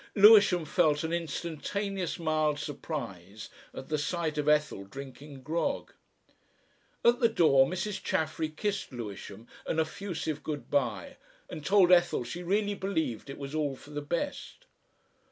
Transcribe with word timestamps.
Lewisham 0.15 0.65
felt 0.65 1.03
an 1.03 1.13
instantaneous 1.13 2.17
mild 2.17 2.57
surprise 2.57 3.51
at 3.71 3.87
the 3.89 3.99
sight 3.99 4.39
of 4.39 4.49
Ethel 4.49 4.83
drinking 4.83 5.43
grog. 5.43 5.93
At 7.05 7.19
the 7.19 7.29
door 7.29 7.67
Mrs. 7.67 8.01
Chaffery 8.01 8.49
kissed 8.49 8.91
Lewisham 8.91 9.45
an 9.67 9.79
effusive 9.79 10.41
good 10.41 10.71
bye, 10.71 11.17
and 11.51 11.63
told 11.63 11.91
Ethel 11.91 12.23
she 12.23 12.41
really 12.41 12.73
believed 12.73 13.29
it 13.29 13.37
was 13.37 13.53
all 13.53 13.75
for 13.75 13.91
the 13.91 14.01
best. 14.01 14.65